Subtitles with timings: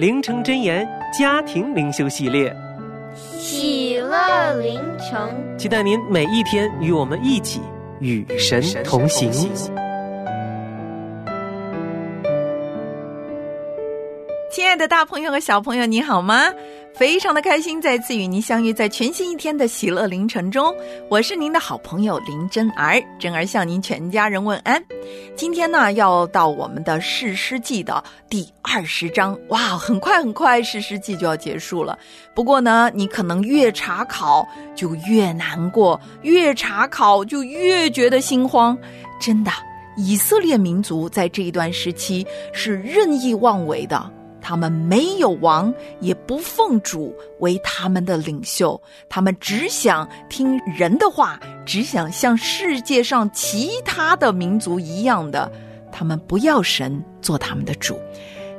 [0.00, 2.50] 灵城真言家庭灵修系列，
[3.14, 7.60] 喜乐灵城，期待您每一天与我们一起
[7.98, 9.30] 与神同行。
[14.50, 16.50] 亲爱的，大朋友和小朋友，你好吗？
[16.94, 20.74] 非常的开心，再次与您相遇在全新一天的喜乐凌晨中。
[21.08, 24.82] 我是您的好朋友林真儿，真儿向您全家人问安。
[25.34, 31.98] 今天呢，要到我们的士师记的第二十章，哇，很快很快，士师记就要结束了。
[32.34, 38.76] 不过呢，你可能越查考就越难过，越查考就越觉得心慌。
[39.18, 39.50] 真的，
[39.96, 44.12] 以色列民族在这一段时期是任意妄为的。
[44.40, 55.50] 他们没有王，也不奉主为他们的领袖，他们只想听人的话，只想像世界上其他的民族一样的，
[55.92, 57.98] 他们不要神做他们的主。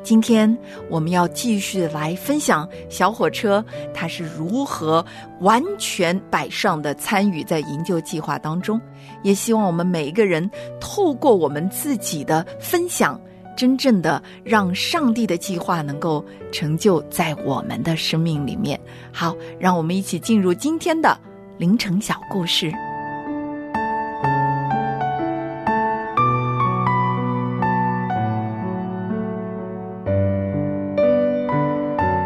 [0.03, 0.57] 今天
[0.89, 5.05] 我们要继续来分享小火车他是如何
[5.41, 8.81] 完全摆上的参与在营救计划当中，
[9.21, 10.49] 也希望我们每一个人
[10.80, 13.21] 透过我们自己的分享。
[13.56, 18.80] 真正的让上帝的计划能够成就在我们的生命里面。
[19.12, 21.17] 好，让我们一起进入今天的
[21.58, 22.72] 凌晨小故事。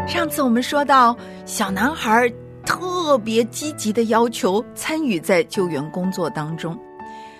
[0.06, 2.32] 上次我们说到，小男孩
[2.64, 6.76] 特别积极的要求参与在救援工作当中。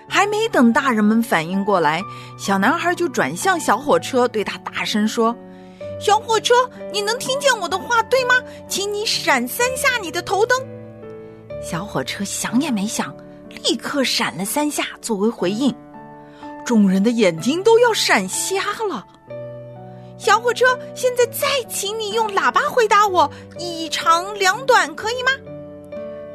[0.09, 2.01] 还没等大人们反应过来，
[2.37, 5.35] 小男孩就转向小火车，对他大声说
[5.99, 6.53] ：“小火车，
[6.91, 8.35] 你能听见我的话对吗？
[8.67, 10.57] 请你闪三下你的头灯。”
[11.61, 13.15] 小火车想也没想，
[13.49, 15.75] 立刻闪了三下作为回应。
[16.65, 18.55] 众人的眼睛都要闪瞎
[18.89, 19.05] 了。
[20.17, 23.29] 小火车，现在再请你用喇叭回答我，
[23.59, 25.31] 一长两短，可以吗？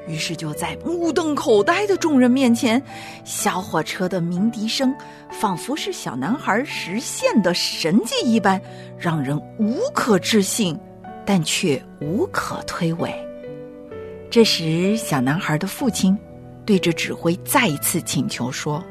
[0.09, 2.83] 于是，就在目瞪口呆的众人面前，
[3.25, 4.93] 小火车的鸣笛声
[5.31, 8.61] 仿佛是小男孩实现的神迹一般，
[8.99, 10.77] 让人无可置信，
[11.25, 13.15] 但却无可推诿。
[14.29, 16.19] 这时，小男孩的父亲
[16.67, 18.83] 对着指挥再一次请求说：“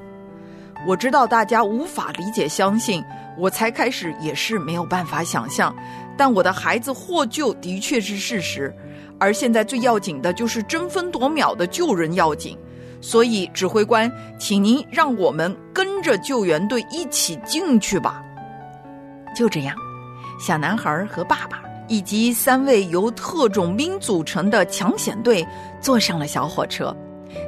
[0.88, 3.04] 我知道大家无法理解、相信，
[3.38, 5.76] 我才开始也是没有办法想象，
[6.18, 8.74] 但我的孩子获救的确是事实。”
[9.22, 12.58] 而现在最要紧的就是争分夺秒的救人要紧，
[13.02, 18.24] 所以指挥官，请您让我们跟着救援队一起进去吧。
[19.36, 19.76] 就这样，
[20.40, 25.46] 小男孩和爸爸以及三位由特种兵组成的抢险队
[25.80, 26.92] 坐上了小火车，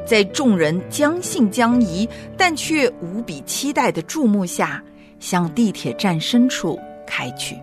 [0.06, 2.08] 在众人将信将疑
[2.38, 4.80] 但却无比期待的注目下，
[5.20, 7.58] 向地铁站深处开去。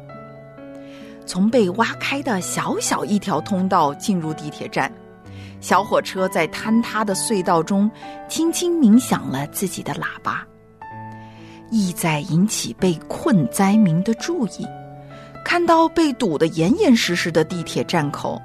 [1.30, 4.92] 从被挖开的小小一条通道进入地铁站，
[5.60, 7.88] 小火车在坍塌的隧道中
[8.28, 10.44] 轻轻鸣响了自己的喇叭，
[11.70, 14.66] 意在引起被困灾民的注意。
[15.44, 18.42] 看到被堵得严严实实的地铁站口，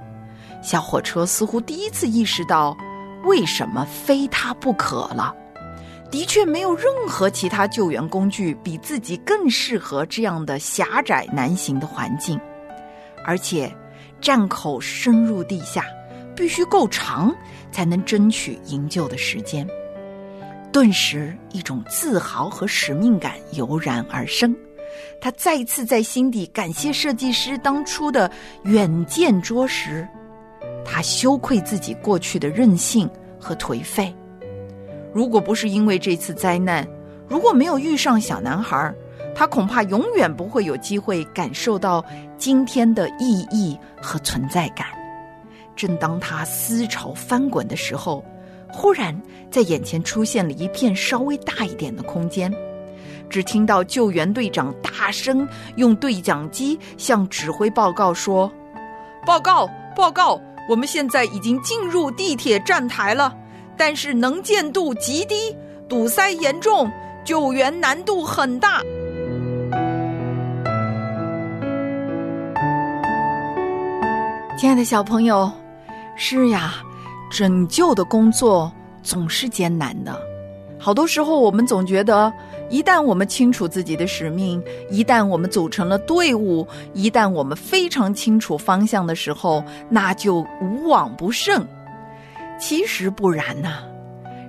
[0.62, 2.78] 小火车似乎第一次意识到
[3.24, 5.34] 为什么非他不可了。
[6.12, 12.40] 的确，没有任何其他救援工具比自己更适合这样的狭窄难行的环境。
[13.26, 13.72] 而且，
[14.22, 15.86] 站口深入地下，
[16.36, 17.36] 必须够长，
[17.72, 19.68] 才能争取营救的时间。
[20.72, 24.56] 顿时，一种自豪和使命感油然而生。
[25.20, 28.30] 他再次在心底感谢设计师当初的
[28.64, 30.08] 远见卓识。
[30.86, 34.14] 他羞愧自己过去的任性和颓废。
[35.14, 36.88] 如果不是因为这次灾难，
[37.28, 38.94] 如果没有遇上小男孩，
[39.36, 42.04] 他恐怕永远不会有机会感受到
[42.38, 44.88] 今天的意义和存在感。
[45.76, 48.24] 正当他思潮翻滚的时候，
[48.72, 49.14] 忽然
[49.52, 52.52] 在眼前出现了一片稍微大一点的空间。
[53.30, 58.50] 只听到救援队长大声用对讲机向指挥报告说
[59.26, 60.40] ：“报告，报告，
[60.70, 63.36] 我们现在已经进入地铁站台了，
[63.76, 65.54] 但是能见度极低，
[65.90, 66.90] 堵塞严重，
[67.26, 68.82] 救援难度很大。”
[74.58, 75.52] 亲爱的小朋友，
[76.16, 76.76] 是呀，
[77.30, 78.72] 拯救的工作
[79.04, 80.18] 总是艰难的。
[80.80, 82.32] 好多时候，我们总觉得。
[82.68, 91.64] 一旦我们清楚自己的使命，一旦我们组成了队伍，一旦我们非常清楚方向的时候，那就无往不胜。
[92.60, 93.84] 其实不然呐，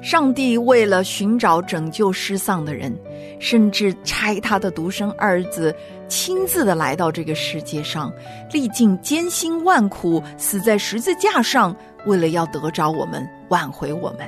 [0.01, 2.97] 上帝为了寻找拯救失丧的人，
[3.39, 5.77] 甚至拆他的独生儿子
[6.09, 8.13] 亲自的来到这个世界上，
[8.53, 11.75] 历尽艰辛万苦，死在十字架上，
[12.07, 14.21] 为了要得着我们，挽回我们。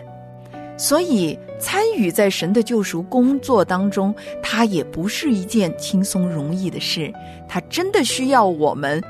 [0.77, 7.13] 所以，参与在神的救赎工作当中，它也不是一件轻松容易的事。
[7.49, 9.03] 它真的需要我们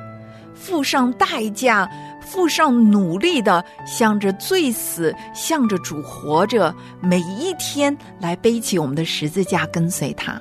[0.54, 1.86] 付上代价，
[2.22, 10.40] 付上努力的，向着罪死，向着主活着，每一天来背起我们的十字架，跟随他。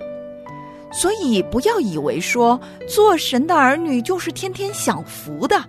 [0.92, 5.62] 所以，不要以为说做神的儿女就是天天享福的。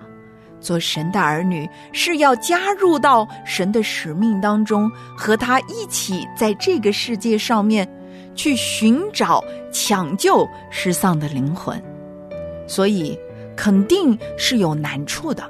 [0.60, 7.88] 做神的儿女是要加入到神的使命当中，和他一起在这个世界上面
[8.34, 9.42] 去寻找、
[9.72, 11.80] 抢救失丧的灵魂，
[12.66, 13.16] 所以
[13.56, 15.48] 肯定是有难处的。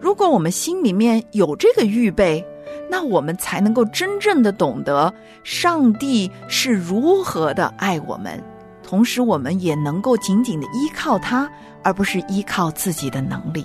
[0.00, 2.42] 如果我们心里面有这个预备，
[2.88, 5.12] 那我们才能够真正的懂得
[5.44, 8.42] 上帝是如何的爱我们，
[8.82, 11.50] 同时我们也能够紧紧的依靠他，
[11.82, 13.64] 而不是依靠自己的能力。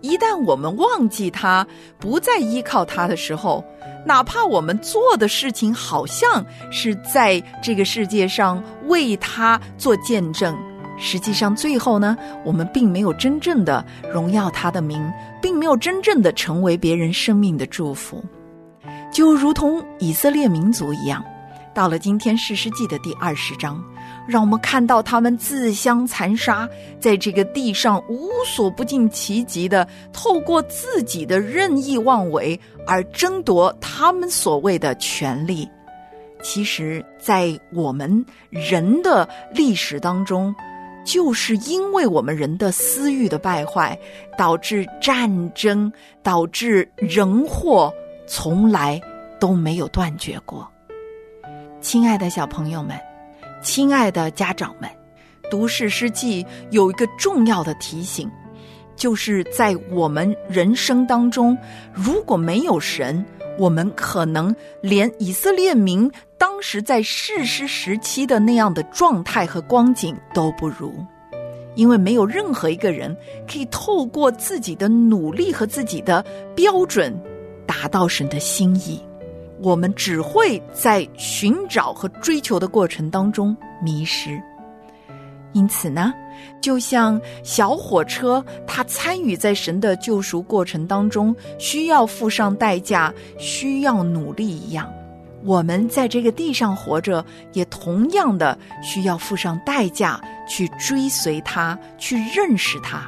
[0.00, 1.66] 一旦我们忘记他，
[1.98, 3.64] 不再依靠他的时候，
[4.04, 10.54] 哪怕我们做的事情好像是在这个世界上为他做见证，
[10.98, 12.14] 实际上最后呢，
[12.44, 15.10] 我们并没有真正的荣耀他的名，
[15.40, 18.22] 并没有真正的成为别人生命的祝福，
[19.10, 21.24] 就如同以色列民族一样，
[21.72, 23.82] 到了今天士师记的第二十章。
[24.26, 26.68] 让我们看到他们自相残杀，
[26.98, 35.68] 在这个地上无所不尽其极的，透过自己的任意妄为而争夺他们所谓的权利。
[36.42, 40.54] 其实，在我们人的历史当中，
[41.04, 43.98] 就是因为我们人的私欲的败坏，
[44.38, 45.92] 导致战争，
[46.22, 47.92] 导致人祸，
[48.26, 49.00] 从来
[49.38, 50.66] 都没有断绝过。
[51.80, 52.98] 亲爱的小朋友们。
[53.64, 54.88] 亲爱的家长们，
[55.50, 58.30] 读《史诗记》有一个重要的提醒，
[58.94, 61.56] 就是在我们人生当中，
[61.94, 63.24] 如果没有神，
[63.58, 70.92] 我们可能连以色列民当时在世师时期的那样的状态和光景都不如，
[71.74, 73.16] 因为没有任何一个人
[73.50, 76.22] 可以透过自己的努力和自己的
[76.54, 77.18] 标准
[77.66, 79.02] 达到神的心意。
[79.60, 84.42] 我们只会在寻找和追求的过程当中迷失，
[85.52, 86.12] 因此呢，
[86.60, 94.92] 就像小火车，它参与在神的救赎过程当中，需要付上代价，需要努力一样，
[95.44, 103.06] 我们在这个地上活着，也同样的需要付上代价，去追随他，去认识他，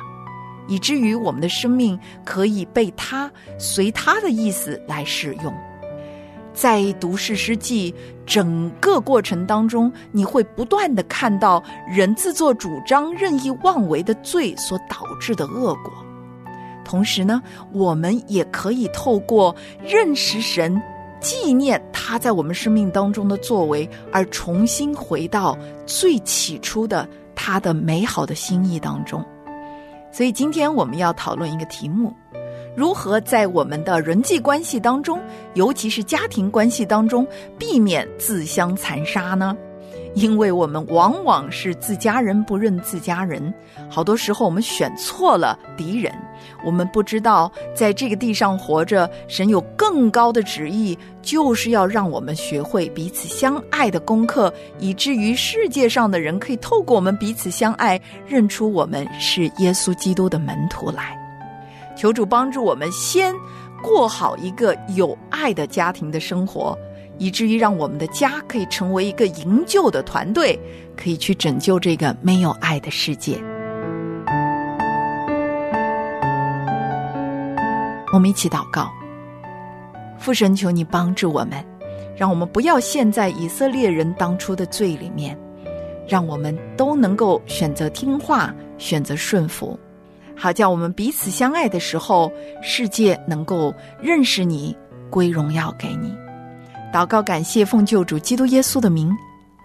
[0.68, 5.52] 以至于我们的生命可以被他随他的意思来使用。
[6.56, 7.92] 在读《史诗记》
[8.24, 15.92] 整个过程当中，你会不断的看到人自作主张、任意妄为的罪所导致的恶果。
[16.82, 20.80] 同时呢，我们也可以透过认识神、
[21.20, 29.22] 纪念他在我们生命当中的作为，而重新回到最起初的他的美好的心意当中。
[30.10, 32.14] 所以，今天我们要讨论一个题目。
[32.76, 35.18] 如何在我们的人际关系当中，
[35.54, 37.26] 尤其是家庭关系当中，
[37.58, 39.56] 避免自相残杀呢？
[40.14, 43.52] 因为我们往往是自家人不认自家人，
[43.88, 46.12] 好多时候我们选错了敌人。
[46.64, 61.25] 我们不知道在这个地上活着，神有更高的旨意，就是要让我们学会彼此相爱的功课，以至于世界上的人可以透过我们彼此相爱，认出我们是耶稣基督的门徒来。
[61.96, 63.34] 求主帮助我们，先
[63.82, 66.78] 过好一个有爱的家庭的生活，
[67.18, 70.58] 以至于让我们的家可以成为一个营救的团队，
[70.94, 73.42] 可以去拯救这个没有爱的世界。
[78.12, 78.90] 我们一起祷告，
[80.18, 81.64] 父神，求你帮助我们，
[82.16, 85.36] 让我们不要陷在以色列人当初的罪里面，
[86.06, 89.78] 让我们都能够选择听话，选择顺服，
[90.36, 92.30] 好叫我们彼此相爱的时候，
[92.62, 94.76] 世界能够认识你，
[95.10, 96.14] 归荣耀给你。
[96.92, 99.10] 祷告，感谢奉救主基督耶稣的名，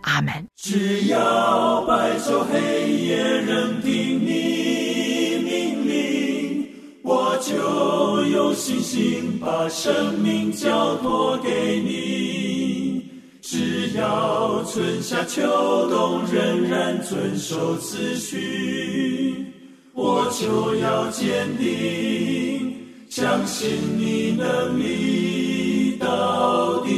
[0.02, 0.34] 阿门。
[0.56, 6.68] 只要白昼黑夜任凭你命令，
[7.04, 13.10] 我就有信心把生命交托给你。
[13.42, 15.42] 只要春夏秋
[15.90, 19.46] 冬仍然遵守次序，
[19.94, 22.76] 我就要坚定，
[23.10, 26.92] 相信你能力到底。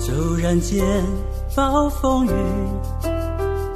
[0.00, 0.84] 骤然间
[1.54, 2.30] 暴风雨，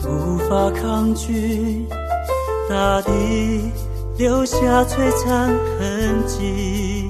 [0.08, 1.86] 无法抗拒，
[2.68, 3.12] 大地
[4.18, 7.08] 留下璀璨痕迹。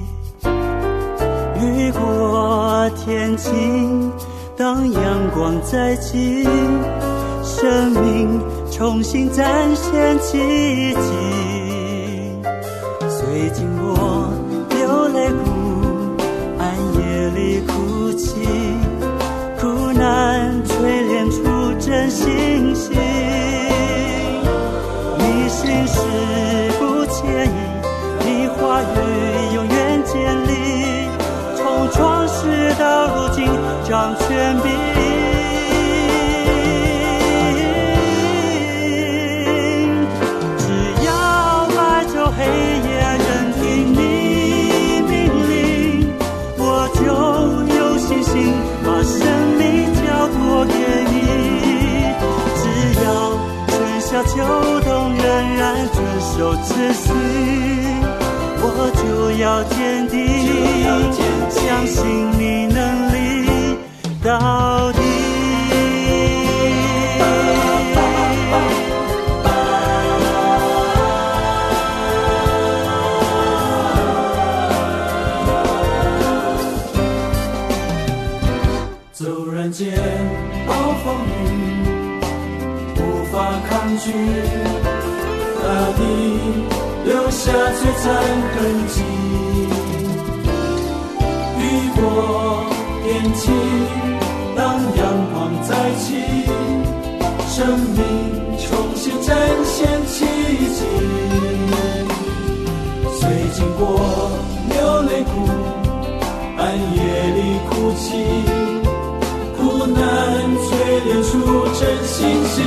[1.61, 4.11] 雨过天晴，
[4.57, 5.01] 当阳
[5.33, 6.43] 光再起，
[7.43, 8.39] 生命
[8.71, 11.11] 重新展现奇迹。
[13.09, 14.29] 虽经过
[14.69, 16.17] 流泪苦，
[16.57, 18.41] 暗夜里哭泣。
[19.59, 21.37] 苦难锤炼出
[21.79, 22.97] 真信心，
[25.19, 25.99] 你心事
[26.79, 27.49] 不迁移，
[28.25, 28.85] 你话语
[33.91, 34.25] 掌权
[34.61, 34.71] 柄。
[40.57, 40.63] 只
[41.05, 41.11] 要
[41.75, 42.39] 白昼黑
[42.87, 43.99] 夜任凭你
[45.09, 45.13] 命
[45.49, 45.51] 令，
[46.57, 46.63] 我
[46.95, 47.03] 就
[47.75, 48.33] 有信心
[48.85, 49.19] 把生
[49.59, 49.61] 命
[49.99, 50.73] 交托给
[51.11, 51.13] 你。
[52.61, 52.63] 只
[53.03, 53.05] 要
[53.67, 53.69] 春
[53.99, 54.31] 夏秋
[54.85, 55.99] 冬仍然遵
[56.31, 57.03] 守秩序，
[58.63, 59.03] 我就
[59.43, 60.15] 要坚定，
[64.31, 64.99] 到底。
[79.13, 79.91] 骤然间
[80.65, 80.73] 暴
[81.03, 81.37] 风雨，
[82.97, 82.99] 无
[83.33, 83.35] 法
[83.69, 84.13] 抗拒，
[85.61, 85.65] 大
[85.97, 86.01] 地
[87.03, 88.07] 留下璀璨
[88.55, 89.03] 痕迹。
[91.59, 91.61] 雨
[91.95, 92.01] 过
[93.03, 93.53] 天晴，
[97.61, 98.01] 生命
[98.57, 100.25] 重新展现奇
[100.73, 100.83] 迹。
[103.19, 103.81] 虽经过
[104.67, 105.45] 流泪谷，
[106.57, 106.61] 暗
[106.95, 106.97] 夜
[107.35, 107.39] 里
[107.69, 108.03] 哭泣。
[109.55, 109.95] 苦难
[110.57, 110.69] 淬
[111.05, 111.29] 炼出
[111.77, 112.57] 真信心，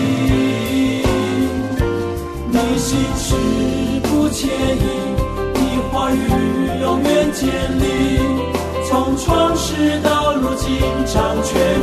[2.52, 3.34] 你心事
[4.04, 4.78] 不迁移，
[5.54, 5.58] 你
[5.90, 6.22] 话语
[6.82, 7.42] 永远坚
[7.80, 7.82] 立，
[8.88, 11.73] 从创世到如今掌权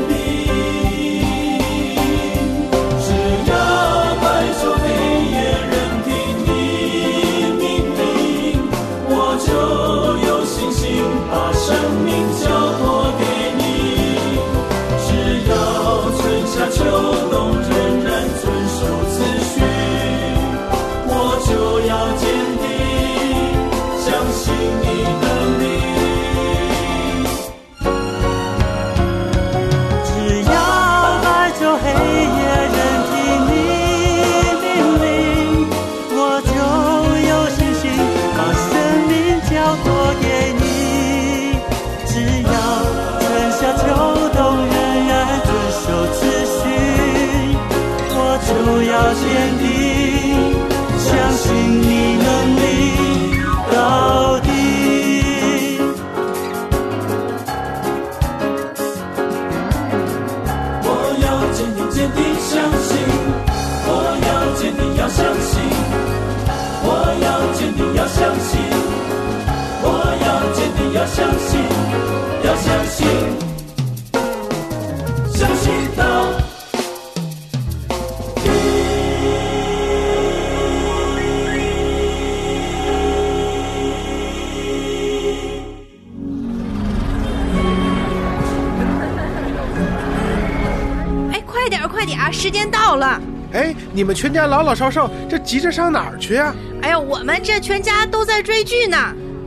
[92.51, 93.21] 间到了！
[93.53, 96.53] 哎，你们全家老老少少，这急着上哪儿去啊？
[96.81, 98.97] 哎呀，我们这全家都在追剧呢。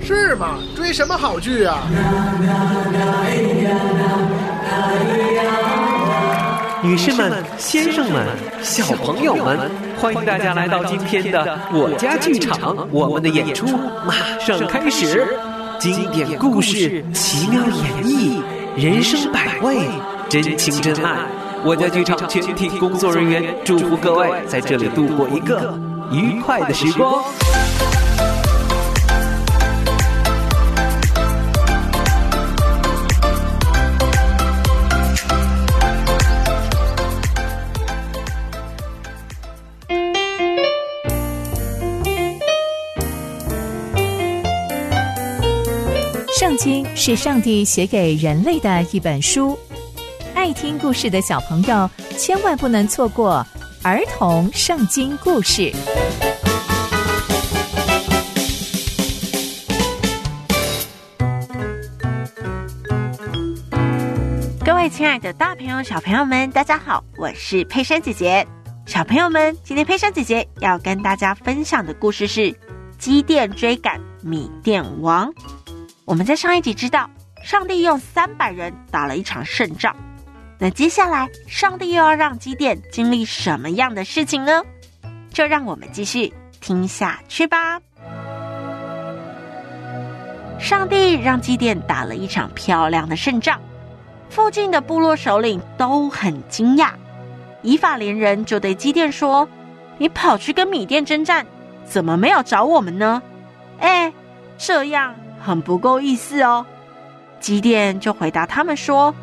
[0.00, 0.58] 是吗？
[0.76, 1.78] 追什么好剧啊？
[6.82, 8.26] 女士们、先生们、
[8.62, 12.86] 小朋友们，欢迎大家来到今天的我家剧场。
[12.90, 13.66] 我们的演出
[14.06, 15.26] 马上开始，
[15.78, 18.42] 经典故事、奇妙演绎、
[18.76, 19.88] 人生百味、
[20.28, 21.16] 真情真爱。
[21.66, 25.80] 我家剧场全体工作人员祝福各位在这里度过一个
[26.12, 27.24] 愉快的时光。
[46.38, 49.58] 圣经是上帝写给人类的一本书，
[50.44, 53.42] 爱听故事的小朋友千万不能错过
[53.82, 55.72] 儿童圣经故事。
[64.62, 68.46] 各位亲爱的大朋友、小朋友们，大家好，我是佩珊姐姐。
[68.84, 72.54] 小朋友们，今天佩珊姐姐要跟大家分享的故事是
[72.98, 75.32] 基电追赶米电王。
[76.04, 77.08] 我们在上一集知道，
[77.42, 79.96] 上帝用三百人打了一场胜仗。
[80.58, 84.62] 那接下来，上帝又要让基甸经历什么样的事情呢？
[85.30, 87.80] 就让我们继续听下去吧。
[90.58, 93.60] 上帝让基甸打了一场漂亮的胜仗，
[94.30, 96.90] 附近的部落首领都很惊讶。
[97.62, 99.48] 以法连人就对基甸说
[99.98, 101.44] ：“你跑去跟米甸征战，
[101.84, 103.20] 怎么没有找我们呢？”
[103.80, 104.12] 哎，
[104.56, 105.14] 这样。
[105.42, 106.64] 很不够意思哦，
[107.40, 109.14] 基甸就回答他们说：“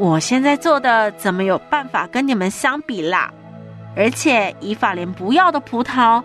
[0.00, 3.30] 我现在做的怎么有办法跟你们相比啦？
[3.94, 6.24] 而且以法莲不要的葡萄，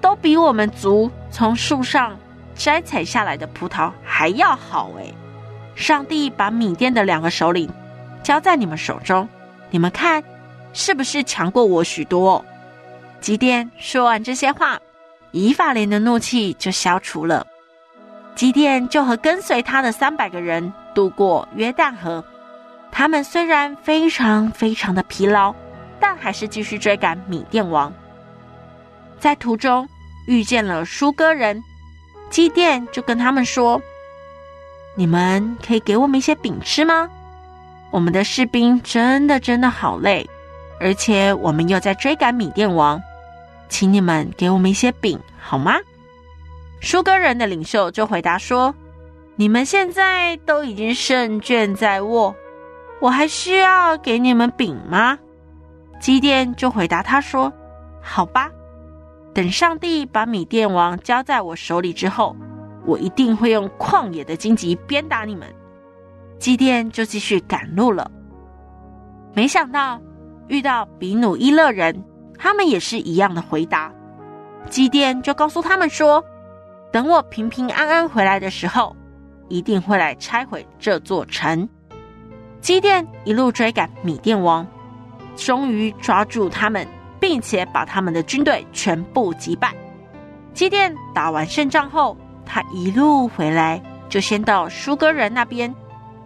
[0.00, 2.16] 都比我们族从树上
[2.54, 5.12] 摘采下来的葡萄还要好诶。
[5.74, 7.68] 上帝把米甸的两个首领
[8.22, 9.28] 交在你们手中，
[9.70, 10.22] 你们看
[10.72, 12.44] 是不是强过我许多？”
[13.20, 14.78] 基甸说完这些话，
[15.32, 17.44] 以法莲的怒气就消除了。
[18.36, 22.24] 基甸就和跟随他的三百个人渡过约旦河。
[22.98, 25.54] 他们虽然非常非常的疲劳，
[26.00, 27.92] 但还是继续追赶米甸王。
[29.20, 29.86] 在途中
[30.26, 31.62] 遇见了舒哥人，
[32.30, 33.78] 祭奠就跟他们说
[34.96, 37.06] ：“你们可以给我们一些饼吃吗？
[37.90, 40.26] 我们的士兵真的真的好累，
[40.80, 42.98] 而且我们又在追赶米甸王，
[43.68, 45.76] 请你们给我们一些饼好吗？”
[46.80, 48.74] 舒哥人的领袖就回答说
[49.36, 52.34] ：“你们现在都已经胜券在握，
[53.00, 55.18] 我还需要给你们饼吗？”
[56.00, 57.52] 基甸就回答他说
[58.02, 58.50] ：“好吧，
[59.32, 62.36] 等上帝把米甸王交在我手里之后，
[62.84, 65.46] 我一定会用旷野的荆棘鞭打你们。”
[66.38, 68.10] 基甸就继续赶路了。
[69.32, 70.00] 没想到
[70.48, 72.04] 遇到比努伊勒人，
[72.38, 73.92] 他们也是一样的回答。
[74.68, 76.24] 基甸就告诉他们说。
[76.92, 78.96] 等我平平安安回来的时候，
[79.48, 81.68] 一定会来拆毁这座城。
[82.60, 84.66] 基电一路追赶米甸王，
[85.36, 86.86] 终于抓住他们，
[87.20, 89.72] 并且把他们的军队全部击败。
[90.52, 95.74] 基电打完胜仗后，他一路回来，就先到舒哥人那边，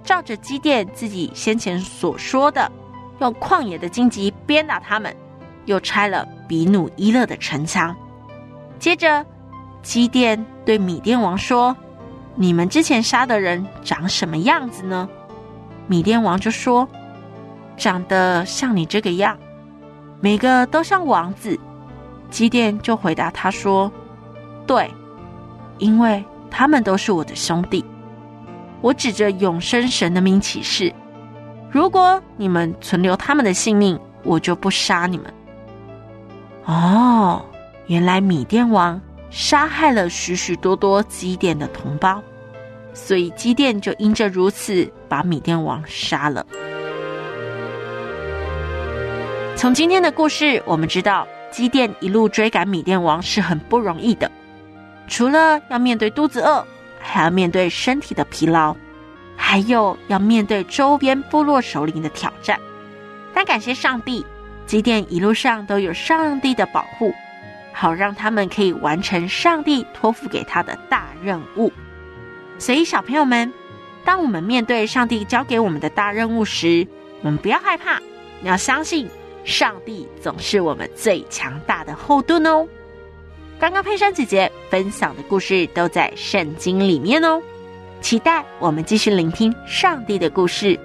[0.05, 2.71] 照着基电自己先前所说的，
[3.21, 5.15] 用旷野的荆棘鞭打他们，
[5.67, 7.95] 又拆了比努伊勒的城墙。
[8.79, 9.25] 接着。
[9.83, 11.75] 基电对米甸王说
[12.37, 15.09] ：“你们之前杀的人长什么样子呢？”
[15.91, 16.89] 米甸王就说
[17.77, 19.37] ：“长得像你这个样，
[20.21, 21.59] 每个都像王子。”
[22.31, 23.91] 基甸就回答他说
[24.69, 24.89] ：“对，
[25.79, 27.85] 因为他们都是我的兄弟。
[28.81, 30.95] 我指着永生神的名起誓，
[31.69, 35.35] 如果你们存留他们的性命，我就不杀你们。”
[36.67, 37.45] 哦，
[37.89, 39.01] 原来米甸王。
[39.29, 42.21] 杀害了许许多多基甸的同胞，
[42.95, 46.47] 所以基甸就因着如此把米甸王杀了。
[49.57, 54.31] 从今天的故事，我们知道基甸一路追赶米甸王是很不容易的，
[55.09, 56.65] 除了要面对肚子饿，
[57.01, 58.75] 还要面对身体的疲劳，
[59.37, 62.59] 还有要面对周边部落首领的挑战。
[63.35, 64.25] 但感谢上帝，
[64.65, 67.13] 基甸一路上都有上帝的保护。
[67.73, 71.73] 好让他们可以完成上帝托付给他的大任务。
[72.59, 73.51] 所以，小朋友们，
[74.05, 76.87] 当我们面对上帝交给我们的大任务时，
[77.23, 78.01] 我们不要害怕，
[78.41, 79.09] 你要相信
[79.45, 82.67] 上帝总是我们最强大的后盾哦。
[83.59, 87.43] 刚刚佩珊姐姐分享的故事都在圣经里面哦，
[88.01, 90.79] 期待我们继续聆听上帝的故事。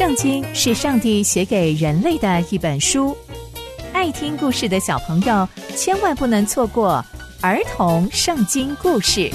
[0.00, 3.14] 圣经是上帝写给人类的一本书，
[3.92, 7.04] 爱听故事的小朋友千万不能错过
[7.42, 9.30] 儿童圣经故事。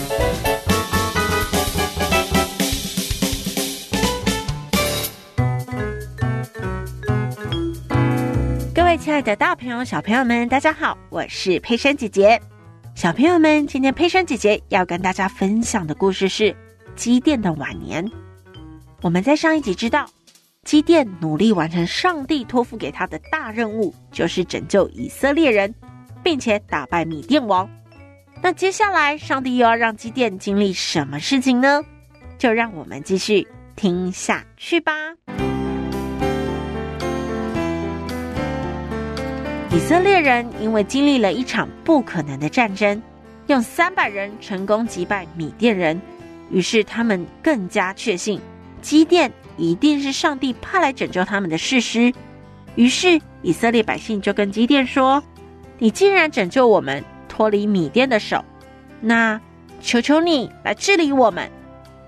[8.74, 12.42] 各位亲爱的大朋友、小朋友们，大家好，我是佩珊姐姐。
[12.96, 16.56] 小朋友们，今天佩珊姐姐要跟大家分享的故事是
[16.96, 18.04] 基甸的晚年。
[19.04, 20.10] 我们在上一集知道。
[20.66, 25.72] 基甸努力完成上帝托付给他的大任务，就是拯救以色列人，
[26.24, 27.70] 并且打败米甸王。
[28.42, 31.84] 那接下来，上帝又要让基甸经历什么事情呢？
[32.40, 34.92] 就让我们继续听下去吧。
[39.72, 43.00] 以色列人因为经历了一场不可能的战争，
[43.46, 46.02] 用三百人成功击败米甸人，
[46.50, 48.42] 于是他们更加确信
[48.82, 49.32] 基甸。
[49.58, 52.14] 一定是上帝派来拯救他们的事实。
[52.76, 55.24] 于是以色列百姓就跟基甸说
[55.80, 58.44] ：“你既然拯救我们脱离米甸的手，
[59.00, 59.40] 那
[59.82, 61.50] 求求你来治理我们，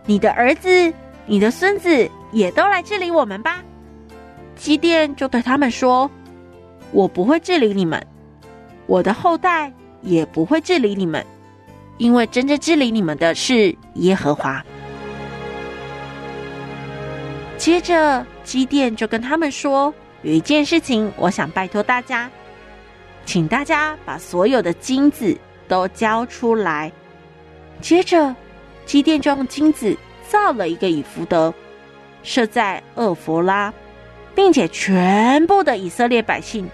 [0.05, 0.93] 你的儿子、
[1.25, 3.63] 你的孙子也都来治理我们吧。”
[4.57, 6.09] 基甸就对他们说
[6.91, 8.05] ：“我不会治理你们，
[8.87, 11.25] 我的后代也不会治理你们，
[11.97, 14.61] 因为真正治理你们的是耶和华。”
[17.57, 22.29] 接着，基甸就跟他们说：“有一件事情，我想拜托大家，
[23.25, 25.35] 请大家把所有的金子
[25.67, 26.91] 都交出来。”
[27.81, 28.33] 接着，
[28.85, 29.97] 基甸就用金子
[30.29, 31.53] 造了一个以福德，
[32.23, 33.73] 设在厄弗拉，
[34.35, 36.69] 并且全部的以色列百姓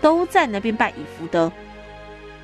[0.00, 1.52] 都在那边拜以福德。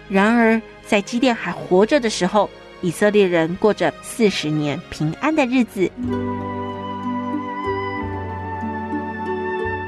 [0.09, 2.49] 然而，在基甸还活着的时候，
[2.83, 5.91] 以色列人过着四十年平安的日子。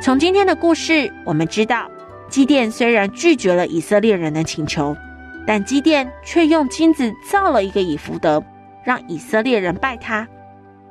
[0.03, 1.89] 从今天的故事，我们知道，
[2.29, 4.97] 基甸虽然拒绝了以色列人的请求，
[5.47, 8.43] 但基甸却用金子造了一个以福德，
[8.85, 10.27] 让以色列人拜他。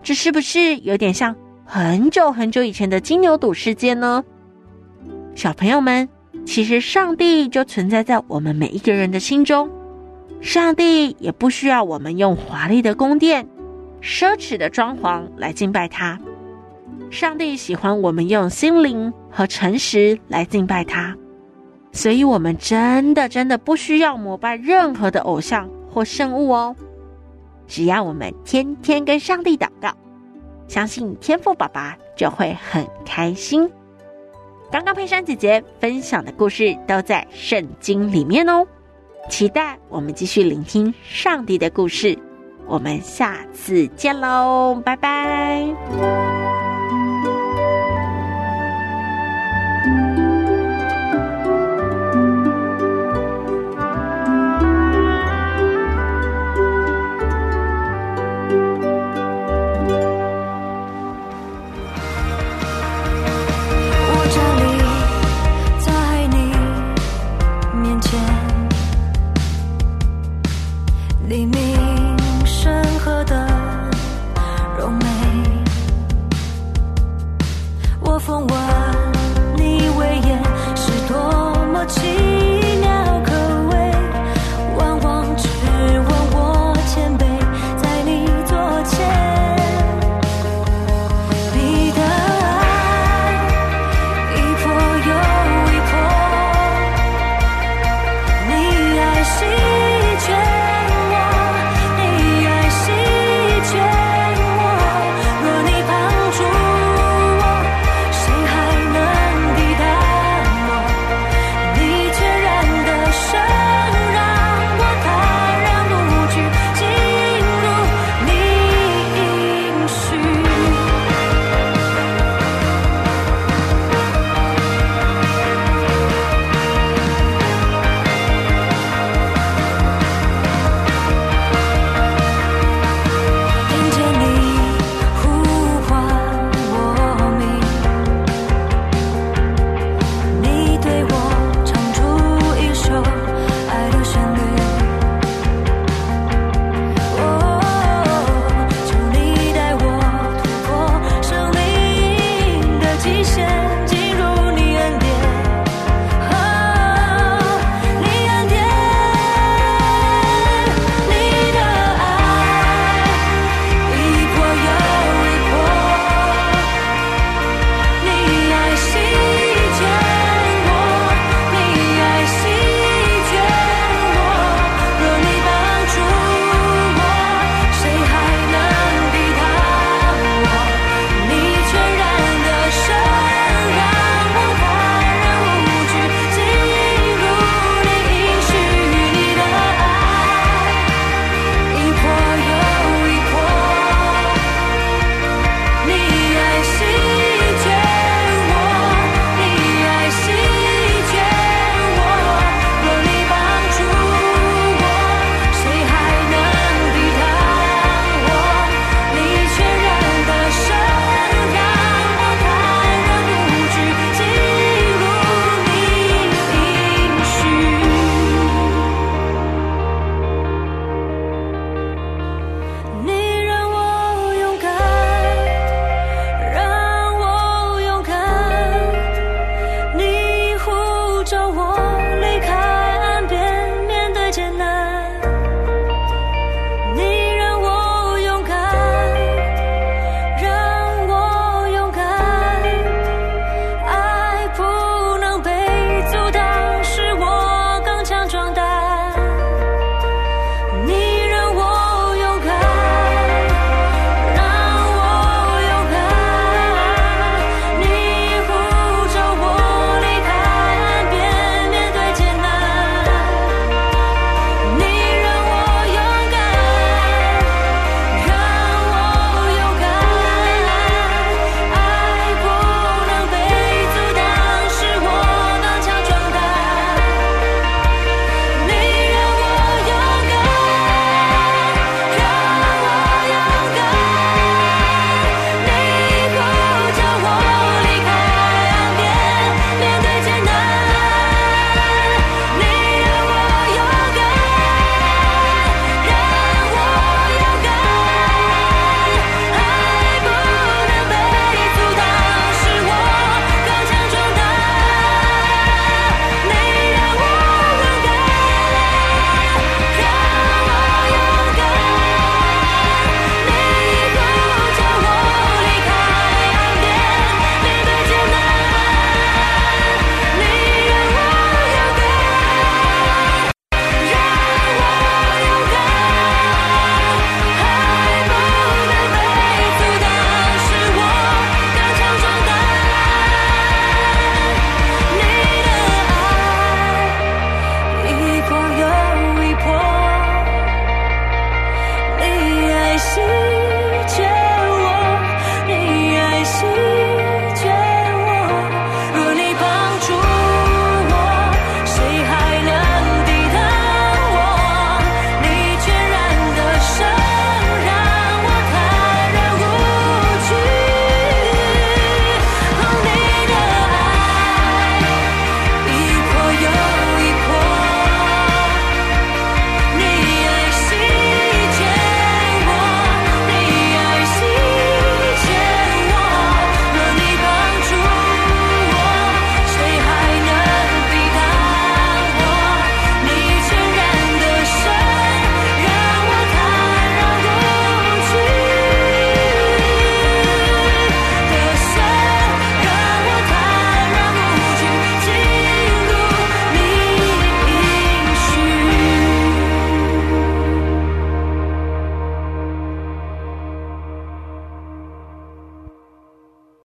[0.01, 4.23] 这是不是有点像很久很久以前的金牛犊事件呢？
[5.35, 6.07] 小朋友们，
[6.45, 9.69] 其实上帝就存在在我们每一个人的心中，
[10.39, 13.45] 上帝也不需要我们用华丽的宫殿、
[14.01, 16.17] 奢侈的装潢来敬拜他。
[17.11, 21.15] 上帝喜欢我们用心灵和诚实来敬拜他，
[21.91, 26.73] 所以我们真的真的不需要膜拜任何的偶像或圣物哦。
[27.67, 29.91] 只要我们天天跟上帝祷告，
[30.69, 33.69] 相信天父爸爸就会很开心。
[34.71, 38.65] 刚刚佩珊姐姐分享的故事都在圣经里面哦，
[39.29, 42.17] 期待我们继续聆听上帝的故事。
[42.67, 46.70] 我们下次见喽，拜拜。
[78.21, 78.70] 风晚